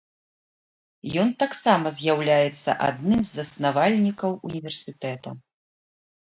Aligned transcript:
Ён 1.23 1.29
таксама 1.43 1.91
з'яўляецца 1.97 2.75
адным 2.87 3.21
з 3.33 3.41
заснавальнікаў 3.41 4.31
універсітэта. 4.51 5.29